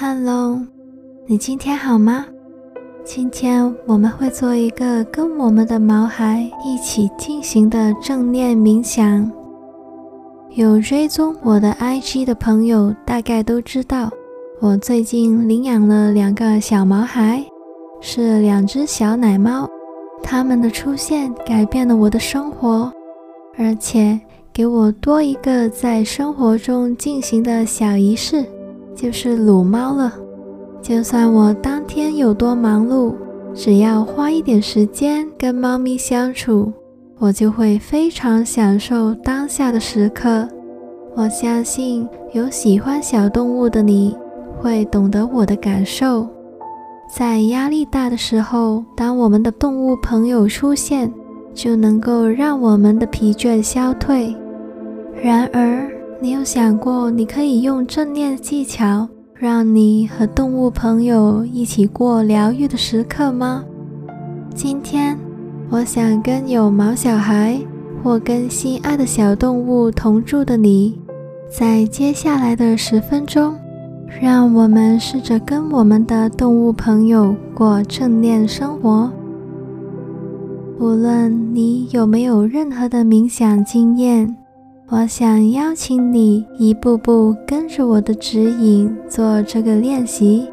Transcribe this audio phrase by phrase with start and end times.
[0.00, 0.64] 汉龙
[1.26, 2.24] 你今天好吗？
[3.04, 9.28] 今天我们会做一个跟我们的毛孩一起进行的正念冥想。
[10.50, 14.08] 有追踪我的 IG 的朋友大概都知道，
[14.60, 17.44] 我最近领养了两个小毛孩，
[18.00, 19.68] 是两只小奶猫。
[20.22, 22.92] 它们的出现改变了我的生活，
[23.58, 24.20] 而且
[24.52, 28.46] 给我多一个在生活中进行的小仪式。
[29.00, 30.12] 就是撸猫了。
[30.82, 33.14] 就算我当天有多忙碌，
[33.54, 36.72] 只要花一点时间跟猫咪相处，
[37.18, 40.48] 我就会非常享受当下的时刻。
[41.14, 44.16] 我相信有喜欢小动物的你
[44.60, 46.26] 会懂得我的感受。
[47.08, 51.12] 在压力大的时候，当我们的动物朋友出现，
[51.54, 54.34] 就能够让我们的疲倦消退。
[55.20, 63.64] 然而，你有想过，你可以用正念技巧，让你和动物朋友一起过疗愈的时刻吗？
[64.52, 65.16] 今天，
[65.70, 67.56] 我想跟有毛小孩
[68.02, 70.98] 或跟心爱的小动物同住的你，
[71.56, 73.54] 在接下来的十分钟，
[74.20, 79.08] 让我们试着跟我们的动物朋友过正念生活。
[80.80, 84.37] 无论你有没有任何的冥想经验。
[84.90, 90.48] 我想邀请你一步步跟着我的指引做这个练习，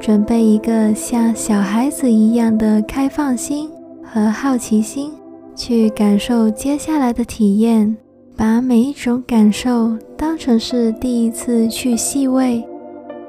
[0.00, 3.68] 准备一个像小孩子一样的开放心
[4.02, 5.12] 和好奇心，
[5.54, 7.94] 去感受接下来的体验。
[8.34, 12.64] 把每一种感受当成是第一次去细味。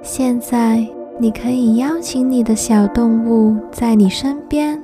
[0.02, 0.88] 现在，
[1.20, 4.82] 你可以邀请你的小动物在你身边，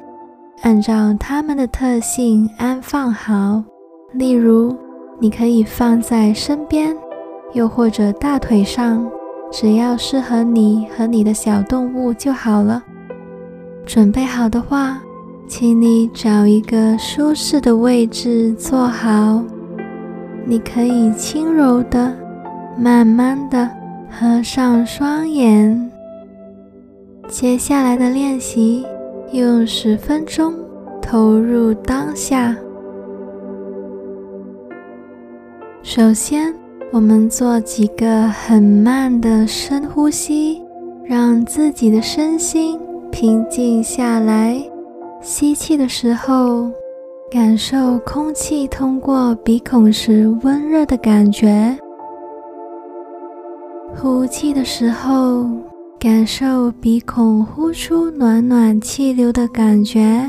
[0.63, 3.63] 按照它们的特性安放好，
[4.15, 4.75] 例如。
[5.19, 6.95] 你可以放在身边，
[7.53, 9.09] 又或者大腿上，
[9.51, 12.83] 只要适合你和你的小动物就好了。
[13.85, 15.01] 准备好的话，
[15.47, 19.43] 请你找一个舒适的位置坐好。
[20.45, 22.13] 你可以轻柔的、
[22.77, 23.69] 慢慢的
[24.11, 25.91] 合上双眼。
[27.27, 28.85] 接下来的练习，
[29.31, 30.53] 用十分钟
[31.01, 32.55] 投入当下。
[35.87, 36.51] 首先，
[36.91, 40.59] 我们做几个很慢的深呼吸，
[41.03, 42.79] 让自己的身心
[43.11, 44.59] 平静下来。
[45.21, 46.71] 吸气的时候，
[47.29, 51.77] 感受空气通过鼻孔时温热的感觉；
[53.95, 55.45] 呼气的时候，
[55.99, 60.27] 感受鼻孔呼出暖暖气流的感觉。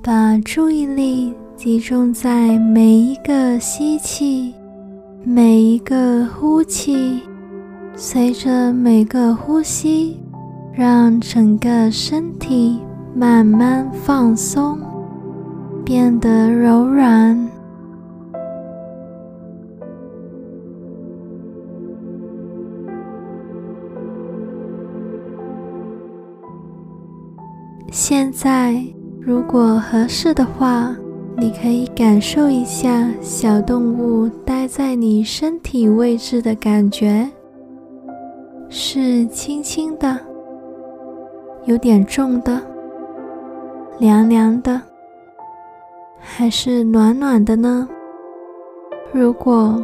[0.00, 1.34] 把注意力。
[1.62, 4.54] 集中在每一个吸气，
[5.22, 7.20] 每一个呼气，
[7.94, 10.18] 随着每个呼吸，
[10.72, 12.80] 让整个身体
[13.14, 14.78] 慢慢放松，
[15.84, 17.38] 变得柔软。
[27.90, 28.82] 现在，
[29.20, 30.96] 如果合适的话，
[31.40, 37.26] 你可以感受一下小动物待在你身体位置的感觉，
[38.68, 40.18] 是轻轻的、
[41.64, 42.60] 有点重的、
[43.98, 44.82] 凉凉的，
[46.18, 47.88] 还是暖暖的呢？
[49.10, 49.82] 如果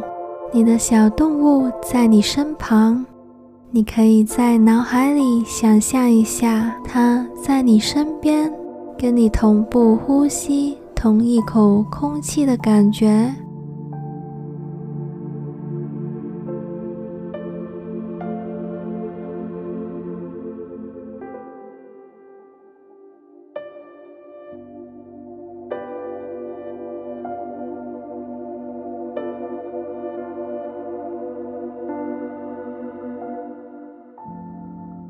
[0.51, 3.03] 你的小动物在你身旁，
[3.71, 8.53] 你可以在脑海里想象一下它在你身边，
[8.95, 10.77] 跟你同步呼吸。
[10.99, 13.31] 同一口空气的感觉。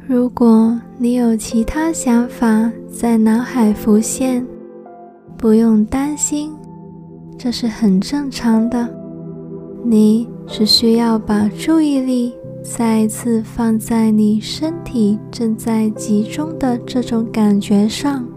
[0.06, 4.46] 如果你有其他想法在脑海浮现，
[5.38, 6.52] 不用担心，
[7.38, 8.90] 这是很正常的。
[9.86, 18.28] 你只需要把注意力再一次放在你身体正在集中的这种感觉上。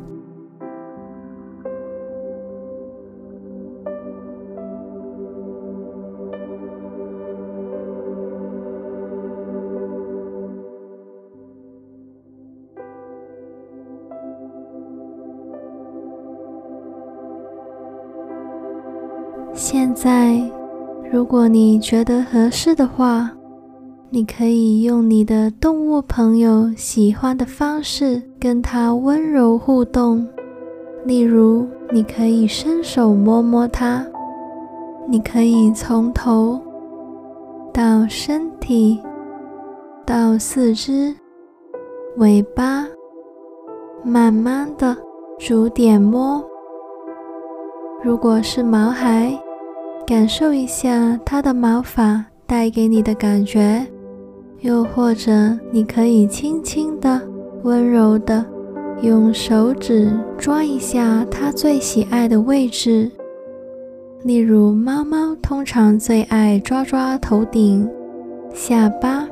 [19.63, 20.41] 现在，
[21.13, 23.31] 如果你觉得合适的话，
[24.09, 30.27] 你可以用你的动物朋友喜欢的方式跟它温柔互动，
[31.05, 34.03] 例如，你可以伸手摸摸它，
[35.07, 36.59] 你可以从头
[37.71, 38.99] 到身体，
[40.07, 41.15] 到四肢、
[42.17, 42.87] 尾巴，
[44.03, 44.97] 慢慢的
[45.39, 46.43] 逐点摸。
[48.03, 49.39] 如果是毛孩，
[50.11, 53.87] 感受一下它的毛发带给你的感觉。
[54.59, 57.23] 又或者，你可以轻轻的、
[57.63, 58.45] 温柔的
[59.03, 63.09] 用手指抓一下它最喜爱的位置，
[64.25, 67.89] 例如猫猫通常最爱抓抓头顶、
[68.53, 69.29] 下巴。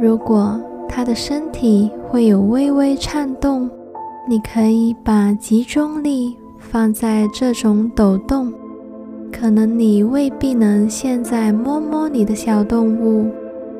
[0.00, 3.68] 如果它的身体会有微微颤动，
[4.28, 8.52] 你可以把集中力放在这种抖动。
[9.42, 13.28] 可能你未必能现在摸摸你的小动物。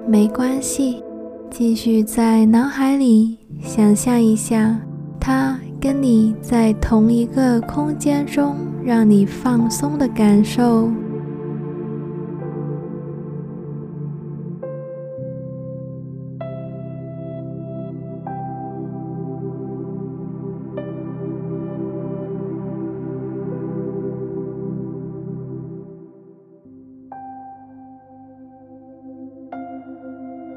[0.08, 1.00] 没关系，
[1.52, 4.76] 继续在脑海里想象一下，
[5.20, 10.90] 它跟你在同一个空间中，让你放松的感受。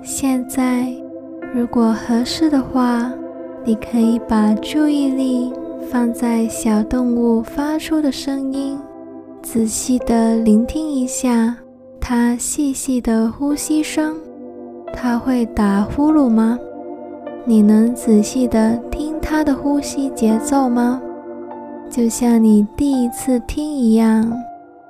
[0.06, 0.94] 现在，
[1.52, 3.12] 如果合适的话，
[3.64, 5.52] 你可以把注意力
[5.90, 8.78] 放在小动物发出的声音，
[9.42, 11.58] 仔细地聆听一下
[12.00, 14.16] 它细细的呼吸声。
[14.94, 16.60] 它会打呼噜吗？
[17.44, 21.02] 你能仔细的听它的呼吸节奏吗？
[21.90, 24.32] 就像你第一次听一样，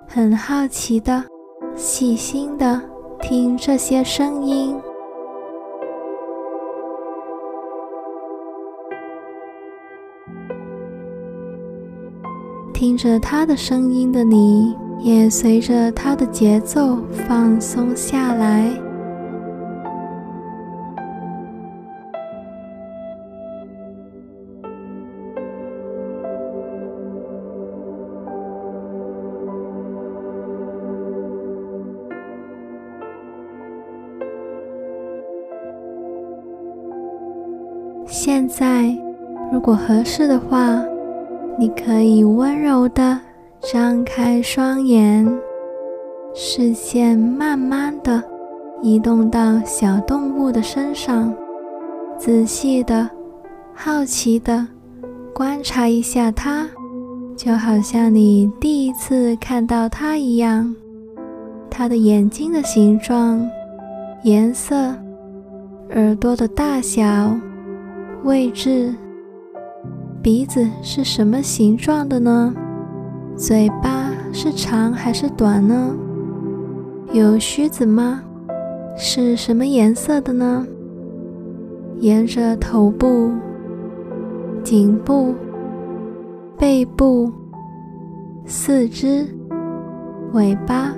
[0.06, 1.24] 很好奇的、
[1.74, 2.82] 细心的
[3.22, 4.76] 听这些声音。
[12.86, 18.70] 听着他的声音的你，也随着他的节奏放松下来。
[38.06, 38.96] 现在，
[39.52, 40.84] 如果合适的话，
[41.58, 43.18] 你可以温柔地
[43.62, 45.26] 张开双眼，
[46.34, 48.22] 视线慢慢地
[48.82, 51.34] 移动到小动物的身上，
[52.18, 53.10] 仔细地、
[53.74, 54.68] 好奇地
[55.34, 56.68] 观察一下它，
[57.38, 60.76] 就好像你第一次看到它一样。
[61.70, 63.50] 它的眼睛的形状、
[64.24, 64.76] 颜色、
[65.92, 67.34] 耳朵的大小、
[68.24, 68.94] 位置。
[70.26, 72.52] 鼻子是什么形状的呢？
[73.36, 75.96] 嘴巴是长还是短呢？
[77.14, 78.24] 有须子吗？
[78.98, 80.66] 是什么颜色的呢？
[82.00, 83.30] 沿着头部、
[84.64, 85.36] 颈部、
[86.58, 87.32] 背部、
[88.48, 89.28] 四肢、
[90.34, 90.92] 尾巴，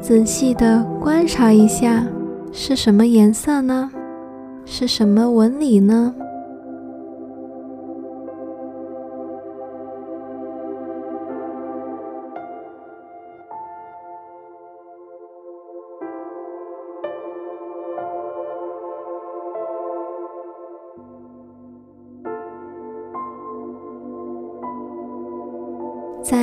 [0.00, 2.06] 仔细地观察一下，
[2.52, 3.90] 是什么颜色呢？
[4.64, 6.14] 是什么纹理呢？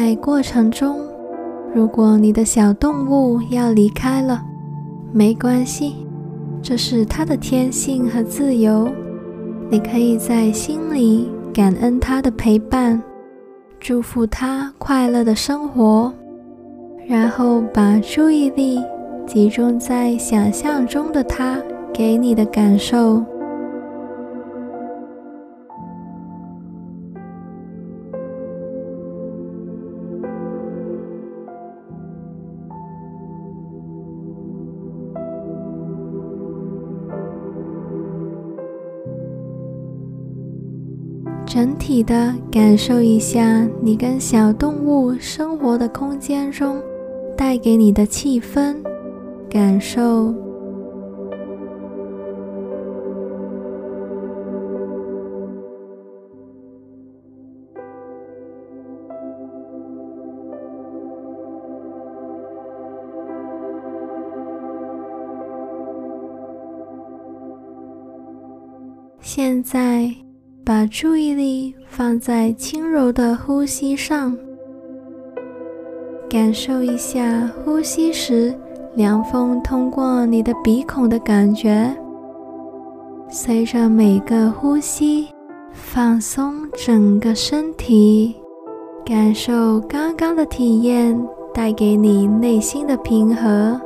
[0.10, 1.01] 在过程中，
[1.72, 4.42] 如果你的小动物要离开了，
[5.12, 5.98] 没关系，
[6.63, 8.89] 这是它的天性和自由。
[9.70, 13.00] 你可以在心里感恩它的陪伴，
[13.80, 16.12] 祝福它快乐的生活，
[17.08, 18.82] 然后把注意力
[19.28, 21.62] 集中在想象中的它
[21.94, 23.24] 给你的感受。
[41.50, 46.79] 整体的感受一下你跟小动物生活的空间中
[47.36, 48.75] 带给你的气氛
[49.50, 50.32] 感受。
[69.20, 70.13] 现在
[70.70, 74.38] 把注意力放在轻柔的呼吸上，
[76.30, 78.54] 感受一下呼吸时
[78.94, 81.92] 凉风通过你的鼻孔的感觉。
[83.32, 85.30] 随着每个呼吸，
[85.72, 88.36] 放松整个身体，
[89.04, 91.20] 感受刚刚的体验
[91.52, 93.82] 带给你内心的平和。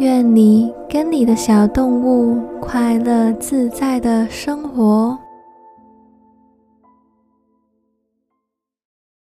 [0.00, 5.18] 愿你跟你的小动物快乐自在的生活。